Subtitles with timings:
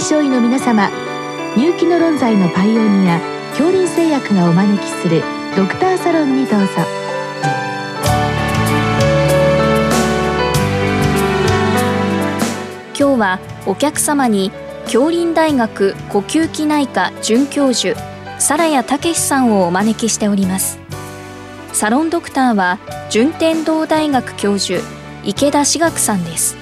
[0.00, 0.88] 臨床医の皆様
[1.58, 5.22] 入気の論剤のパイオニア恐林製薬がお招きする
[5.54, 6.66] ドクターサロンにどうぞ。
[12.98, 14.50] 今日はお客様に
[14.88, 18.00] 京林大学呼吸器内科准教授
[18.38, 20.78] 皿谷武さんをお招きしております。
[21.74, 22.78] サロンドクターは
[23.10, 24.80] 順天堂大学教授
[25.24, 26.59] 池田志学さんです。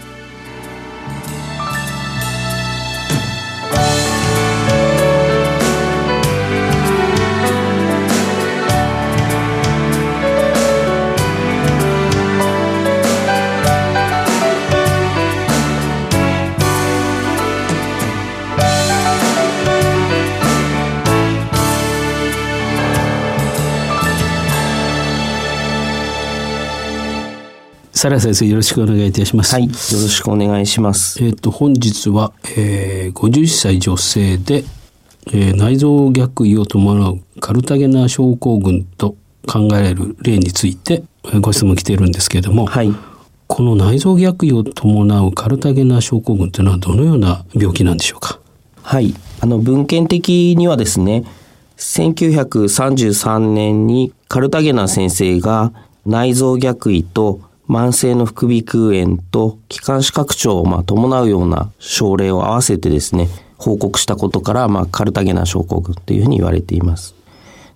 [27.98, 29.55] サラ先生よろしくお願いいたします。
[29.57, 31.20] はい、よろしくお願いします。
[31.25, 34.62] えっ、と本日は、えー、50歳女性で、
[35.33, 39.17] えー、内臓逆位を伴うカルタゲナ症候群と
[39.48, 41.03] 考えられる例について
[41.41, 42.95] ご質問来ているんですけれども、はい、
[43.48, 48.39] この内臓逆位を伴うカルタゲナ症候群というのはどのような病気なんでしょうか？
[48.84, 51.25] はい、あの文献的にはですね、
[51.78, 55.72] 1933年にカルタゲナ先生が
[56.06, 67.14] 内臓逆位と慢性の副鼻腔炎と気管支拡張をまあ伴うような症例を合わせてですね、報告したことから、まあ、カルタゲナ症候群というふうに言われています。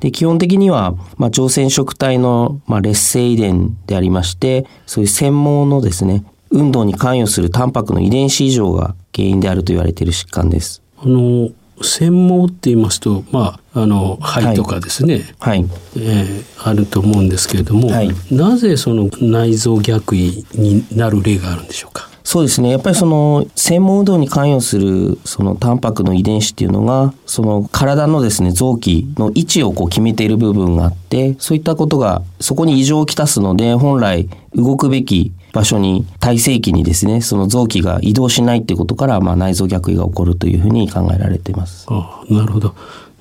[0.00, 10.82] で、基本的には、まあ、朝鮮色体の、まあ、劣性遺伝でありまして、そういう専門のですね、運動に関与するタンパクの遺伝子異常が原因であると言われている疾患です。
[10.98, 15.64] あの専門って言いますと、まあ、あの肺とかですね、はい、
[15.96, 22.08] えー、あると思うんですけれども、はい、なぜその内臓逆位になる例があるんでしょうか？
[22.24, 22.70] そうですね。
[22.70, 41.86] やっぱりその専門運動に関与するそのタンパクの遺伝子っていうのが、その体のですね、臓器の位置をこう決めている部分があって、そういったことがそこに異常をきたすので、本来動くべき場所に体制期にですね、その臓器が移動しないっていうことから、まあ内臓逆位が起こるというふうに考えられています。
[41.88, 42.74] ああなるほど。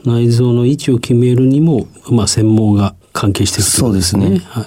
[0.06, 4.39] 内臓の位置を決めるにも、まあ専門が関係しているということですね。
[4.39, 4.66] はい、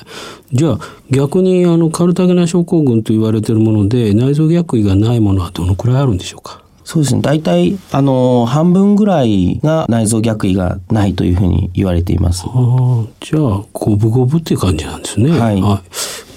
[0.53, 0.79] じゃあ
[1.11, 6.64] 逆にあのカルタゲナ症候群と言われているもので内臓逆位がないものはどのくらいあるんでしょうか？
[6.85, 7.23] そうですね。
[7.23, 12.45] 大体、あの、半分ぐらいが内臓逆位がないというふうに言われています。
[12.47, 15.31] ああ、じゃあ、五分五分っていう感じなんですね。
[15.31, 15.63] はい。
[15.63, 15.83] は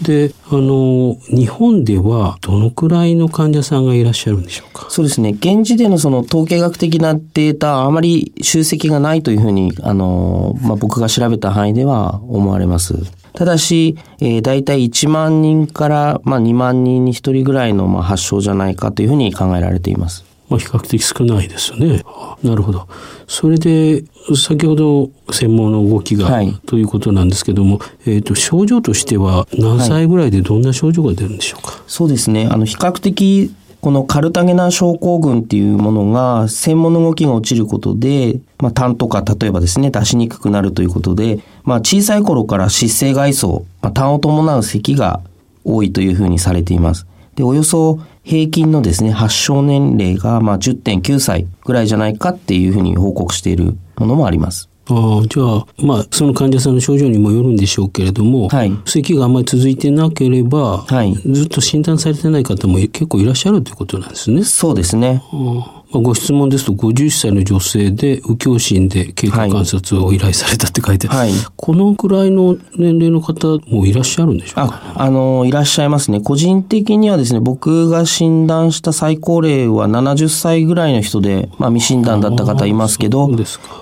[0.01, 4.87] い、で、あの、日本ではどのくらいの患者さんがいらっしゃるんでしょうか？
[4.89, 5.31] そうですね。
[5.31, 12.95] 現時点のその統計学的なデータ、あまり集積がないというふうに、あの、まあ、僕が調べた範囲では思われます。
[13.33, 20.26] ただし、えー、大体1万人から、まあ、2万人に1人ぐらいの、まあ、発症じゃないかというふうに考えられています。
[20.49, 22.03] まあ、比較的少ないですよね。
[22.43, 22.87] なるほど。
[23.27, 24.03] それで、
[24.35, 32.47] 先ほど専門の動きが、はい、ということなんですけども、えっ、ー、と、症状としては何歳ぐらいでどんな症状が出るんでしょうか、はい、そうですね。
[32.49, 45.21] あの、比較的、このカルタゲナ症候群っていうものが、専門の動きが落ちることで、まあ、痰とか例えばですね、出しにくくなるということで、まあ、小さい頃から湿性外装、まあ、痰を伴う咳が
[45.63, 47.05] 多いというふうにされています。
[47.35, 54.69] で、およそ平均のですね、発症年齢がまあ10.9歳ぐらいじゃないかっていうふうに報告しているものもあります。
[54.89, 64.43] ああ、じゃあ、まあ、その患者さんの症状にもよるんでしょうけれども、はい、咳があんまり続いてなければ、はい、ずっと診断されてない方も結構いらっしゃるということなんですね。
[64.43, 65.23] そうですね。
[65.31, 76.19] まあ、ご質問ですと51歳の女性で右胸診で経過観察を依頼されたって書いてある、はい、このくらいの年齢の方もいらっしゃるんでしょうか、ああのいらっしゃいますね。
[76.19, 83.29] 個人的にはですね僕が診断した最高齢は70歳ぐらいの人で、まあ、未診断だった方いますけど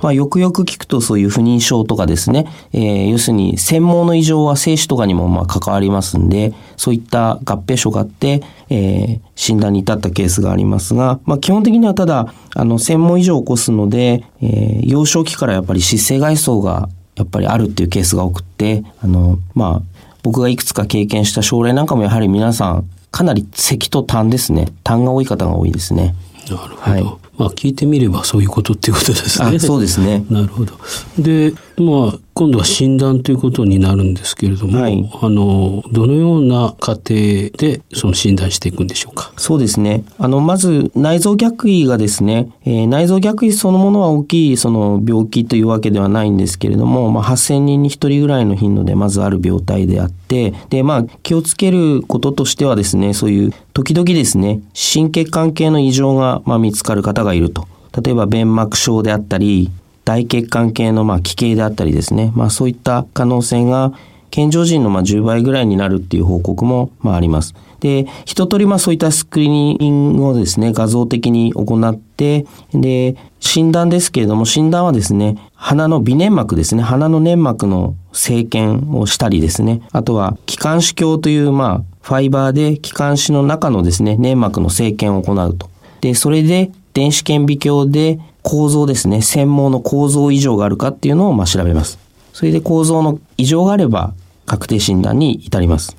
[0.01, 24.67] まあ、よくよく聞くとそういう不妊症とかですね、えー、要するに専門の異常は精子とかにもまあ関わりますんでそういった合併症があって、えー、診断に至ったケースがありますが、まあ、基本的にはただ、あの、専門異常を起こすので、えー、幼少期からやっぱり湿性外装がやっぱりあるっていうケースが多くって、あの、まあ、僕がいくつか経験した症例なんかもやはり皆さん、かなり咳と痰ですね。
[24.84, 26.16] 痰が多い方が多いですね。
[26.49, 26.75] なるほど。
[26.75, 27.03] はい、
[27.37, 29.59] まあ聞いてみればそういうことっていうことですね。
[29.59, 30.25] そうですね。
[30.29, 30.73] なるほど。
[31.17, 37.16] で、まあ、今度は診断ということになるんですけれども、はい、あの、どのような過程
[37.49, 39.33] でその診断していくんでしょうか？
[39.37, 40.05] そうですね。
[40.17, 57.67] あの、まず内臓逆位がですね、えー、内臓逆位そのものは大きいその病気というわけではないんですけれども、まあ、8000人に1人ぐらいの頻度でまずある病態であって、で、まあ、気をつけることとしてはですね、そういう時々ですね、心血管系の異常がまあ見つかる方がいると。
[58.01, 59.71] 例えば弁膜症であったり、
[60.05, 63.91] 大血管系のまあ奇形であったりですね、まあそういった可能性が
[64.29, 67.55] 健常人のまあ10倍ぐらいになるっていう報告もまああります。
[67.79, 85.69] で、一通りまあそういったスクリーニングをですね、画像的に行って、で、診断ですけれども、診断はですね、鼻の鼻粘膜ですね、鼻の粘膜の生検をしたりですね、あとは気管支鏡というまあファイバーで気管支の中のですね、粘膜の生検を行うと。
[86.02, 91.97] で、それで電子顕微鏡で構造ですね、専門の構造異常があるかっていうのをまあ調べます。
[92.31, 94.13] それで構造の異常があれば
[94.45, 95.97] 確定診断に至ります。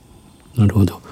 [0.54, 1.02] なるほど。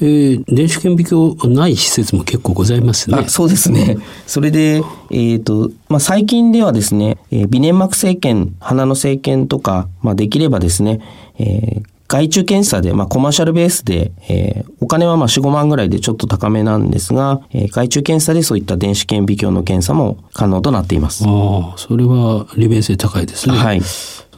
[0.00, 3.28] えー、電子顕微鏡ない施設も結構ございますね。
[3.28, 3.98] そうですね。
[4.26, 11.00] それで、えっ、ー、と、まあ、最近ではですね、えー、鼻粘膜生検、鼻の生検とか、まあ、できればですね、
[11.38, 21.24] えー、外注検査で、まあ、コマーシャルベースで、えー、お金はまあ4、5万ぐらいでちょっと高めなんですが、えー、外注検査でそういった電子顕微鏡の検査も可能となっています。
[21.26, 23.54] ああ、それは利便性高いですね。
[23.54, 23.82] はい。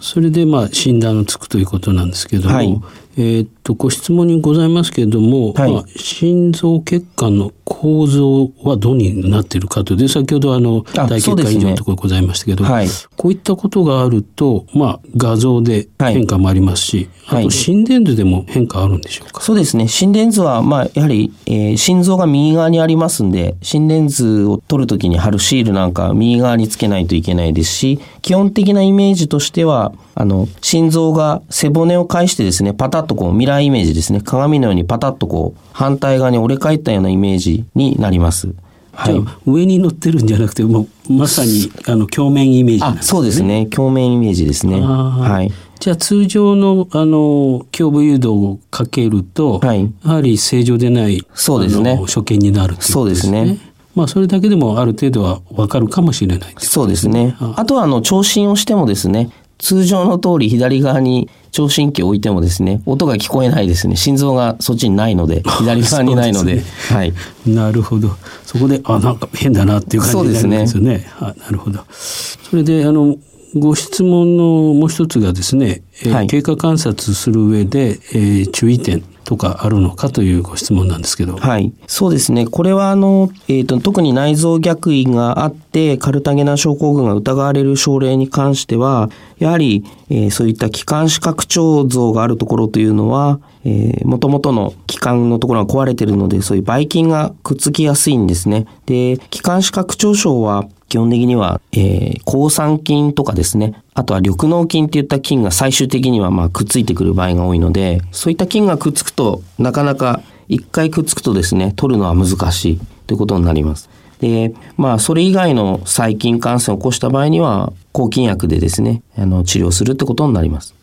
[0.01, 2.81] それでまあ診断をつくということなんですけども、はい、
[3.21, 12.71] えー、っとご質問にございますけれども、はい、まあ、心臓血管の構造はどうになっているかとで先ほどあの大血管異常のところございましたけど、ね。
[12.71, 12.89] はい、
[13.19, 19.87] こういったことがあると、まあ、画像で変化もありますし、あと心電図でも変化あるんでしょうか、そうですね。
[19.87, 38.55] 心電図は、まあ、やはり、えー、心臓が右側にありますんで心電図を取るときに貼るシールなんか右側につけないといけないですし基本的なイメージとしてはあの心臓が背骨を返してですねパタッとこう未来イメージですね鏡のようにパタッとこう反対側に折れ返ったようなイメージになります。
[39.00, 43.67] はい、上に乗ってるんじゃなくてもうまさにあの鏡面イメージ、ね、あそうですね。
[43.67, 44.81] 鏡面イメージですね。
[44.81, 52.02] はい、じゃあ通常のあの胸部誘導をかけると、はい、やはり正常でないそうですね。
[52.06, 52.93] 所見になるというね。
[52.93, 53.58] そうですね。
[53.94, 57.37] まあ、それだけでもある程度はわかるかもしれない、ね、そうですね。
[57.56, 59.31] あとは、あの、聴診をしてもですね、
[59.61, 63.97] 通常の通り左側に聴診器を置いてもですね、音が聞こえないですね。
[63.97, 66.57] 心臓がそっちにないので、 左側にないので。
[66.57, 67.12] でね、はい。
[67.47, 68.17] なるほど。
[68.45, 70.89] そこで、あ、なんか変だなっていう感じになるんですよね。
[70.95, 71.81] ねあなるほど。
[71.91, 73.17] それで、あの、
[73.55, 81.37] ご質問のもう一つがですね、はい、経過観察する上で、えー、注意点とかあるのかというご質問なんですけど。
[81.37, 81.73] はい。
[81.87, 82.49] そうですね。
[82.49, 98.67] これはあの、えっ、ー、と、特に内臓逆位があって、カルタゲナ症候群が疑われる症例に関しては、やはり、えー、そういった気管支拡張像があるところというのは、えー、元々の気管のところが壊れているので、そういうばい菌がくっつきやすいんですね。
[98.87, 113.89] で、気管支拡張症は、基本的には、えー、抗酸菌とかですね、あとは緑膿菌っていった菌が最終的にはまあくっついてくる場合が多いので、そういった菌がくっつくと、なかなか一回くっつくとですね、取るのは難しいということになります。
[114.19, 120.75] で、まあ、それ以外の細菌感染を起こした場合には、抗菌薬でですね、あの、治療するってことになります。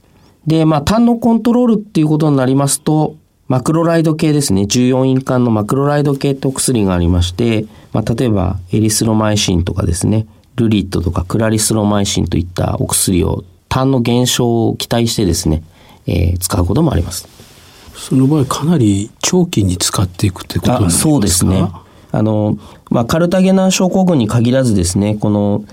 [0.45, 4.63] で、まあ、痰のコントロールっていうことになりますと、マクロライド系ですね。
[4.63, 15.63] 14印管のマクロライド系ってお薬がありまして、まあ、例えばエリスロマイシンとかですね、ルリットとかクラリスロマイシンといったお薬を痰の減少を期待してですね、
[16.07, 17.27] えー、使うこともあります。
[17.95, 21.03] その場合かなり長期に使っていくってことなんですか？
[21.03, 21.67] そうですね。
[22.11, 22.57] あの、
[22.89, 25.63] まあ、カルタゲナ症候群に限らずですね、この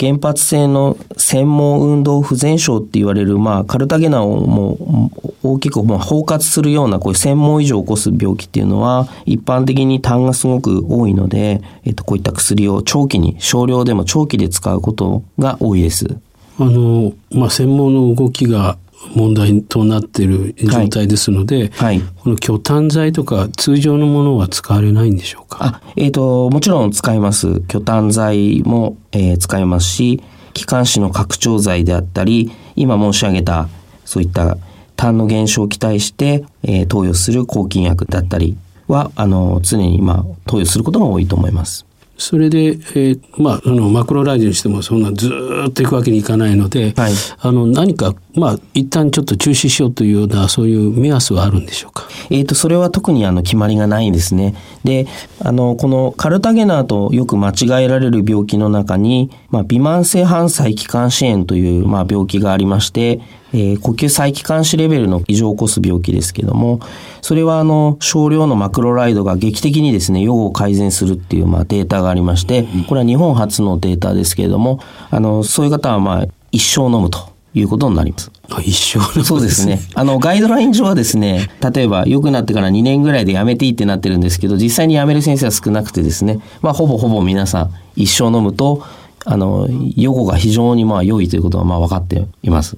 [0.00, 16.16] 原発性の専門運動不全症って言われる、まあ、カルタゲナをもう大きくもう包括するようなこういう専門以上を起こす病気っていうのは、一般的に痰がすごく多いので、えっと、こういった薬を長期に、少量でも長期で使うことが多いです。
[16.58, 18.78] あの、まあ、専門の動きが
[19.14, 25.58] 問題となっている状態ですので、はいはい、この巨炭剤とか通常のものは使われないんでしょうか？
[25.60, 27.60] あ、えっ、ー、と、もちろん使います。
[27.62, 33.68] 巨炭剤も、えー、使えますし、気管支の拡張剤であったり、今申し上げた、
[34.04, 34.58] そういった
[34.96, 41.86] 痰の減少を期待して、えー、投与する抗菌薬だったりは、あの、常に、まあ、投与することが多いと思います。
[42.18, 45.30] それで、えー、まあ、あの、マクロライズにしてもそんなず
[45.68, 52.04] っといくわけにいかないので、はい、あの、何か、まあ、一旦ちょっと中止しようというような、そういう目安はあるんでしょうか？
[52.30, 54.54] えっ、ー、と、それは特にあの、決まりがないですね。
[54.84, 55.06] で、
[55.40, 63.20] あの、このカルタゲナーとよく間違えられる病気の中に、まあ、微慢性反細気管支炎という、まあ、病気がありまして、
[63.52, 66.78] えー、呼吸細気管支レベルの異常を起こす病気ですけども、
[67.20, 74.78] それはあの、少量のマクロライドが劇的にですね、予後を改善するっていう、まあ、データがありまして、これは日本初のデータですけれども、
[75.10, 77.29] あの、そういう方はまあ、一生飲むと。
[77.54, 78.30] いうことになります。
[78.62, 79.80] 一生のそうですね。
[79.94, 88.82] あの、ガイドライン上はですね、例えば良くなってから2年ぐらいでやめていいってなってるんですけど、実際にやめる先生は少なくてですね、まあ、ほぼほぼ皆さん一生飲むと、
[89.24, 92.76] あの、予後が非常にまあ良いということはまあ分かっています。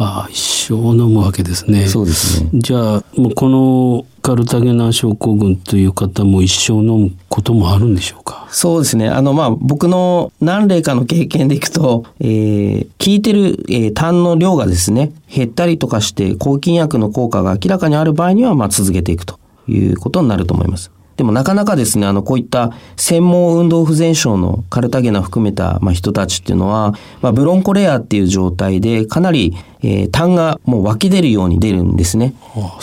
[0.00, 1.88] ああ、一生飲むわけですね。
[1.88, 2.50] そうですね。
[2.54, 8.46] じゃあ、もうこのカルタゲナ症候群という方も一生飲むこともあるんでしょうか？
[8.50, 9.08] そうですね。
[9.08, 20.90] あの、まあ、僕の何例かの経験でいくと、えー、効いてる、えー、痰の量がですね、減ったりとかして、抗菌薬の効果が明らかにある場合には、まあ、続けていくということになると思います。
[21.18, 32.34] でもなかなかですね、あの、こういった専門運動不全症のカルタゲナ含めた、まあ、人たちっていうのは、まあ、ブロンコレアっていう状態で、かなり、えー、痰がもう湧き出るように出るんですね。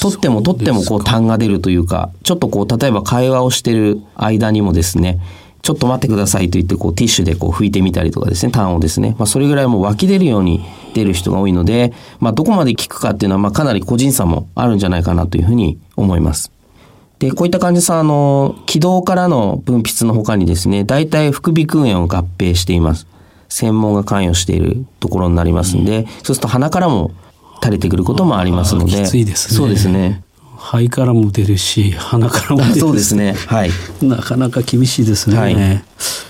[0.02, 5.22] 取っても取ってもこう痰が出るというか、ちょっとこう、例えば会話をしてる間にもですね、
[5.62, 10.64] ちょっと待ってくださいと言ってこうティッシュでこう拭いてみたりとかですね、痰をですね、まあそれぐらいもう湧き出るように
[10.94, 16.52] 出る人が多いので、まあどこまで効くかっていうのはまあかなり個人差もあるんじゃないかなというふうに思います。
[17.20, 23.08] で、こういった患者さん、あの、気道からの分泌の他にですね、大体副鼻腔炎を合併しています。
[23.50, 27.12] 専門が関与しているところになりますんで、うん、そうすると鼻からも
[27.62, 28.92] 垂れてくることもありますので。
[28.92, 29.58] きついですね。
[29.58, 30.24] そうですね。
[30.58, 33.36] 肺からも出るし、鼻からも出る そうですね。
[33.48, 33.70] はい。
[34.02, 35.38] なかなか厳しいですね。
[35.38, 35.84] はい、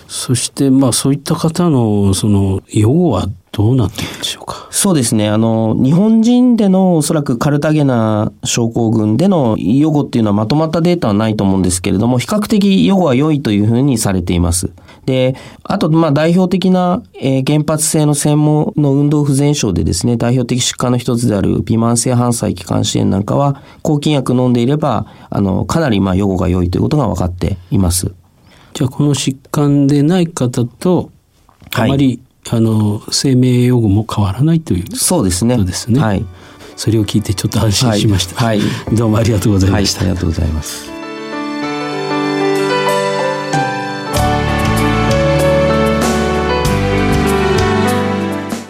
[0.08, 4.68] そして、まあ、そういった方の、その、予後はどうなっているんでしょうか？
[4.70, 5.30] そうですね。
[5.30, 14.72] あの、日本人でのおそらくカルタゲナ症候群での予後っていうのはまとまったデータはないと思うんですけれども、比較的予後は良いというふうにされています。
[15.06, 28.12] で、あと、まあ、代表的な、えー、原発性の専門の運動不全症でですね、代表的疾患の一つである微慢性反細気管支炎なんかは、抗菌薬飲んでいれば、あの、かなり、まあ、予後が良いということが分かっています。
[28.74, 31.12] じゃあ、この疾患でない方と、
[31.74, 32.20] あまり
[32.52, 35.58] あの生命用語も変わらないというそうですね。
[35.58, 36.00] ですね。
[36.00, 36.24] はい。
[36.76, 38.36] それを聞いてちょっと安心しました。
[38.36, 38.60] はい。
[38.60, 40.92] はい、どうもありがとうございました、はい、ありがとうございます。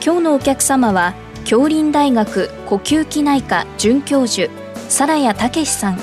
[0.06, 1.14] 今日のお客様は
[1.44, 4.50] 京林大学呼吸器内科准教授
[4.88, 6.00] 皿谷武さん。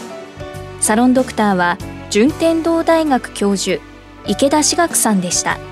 [0.80, 1.78] サロンドクターは
[2.10, 3.80] 順天堂大学教授
[4.26, 5.71] 池田志学さんでした。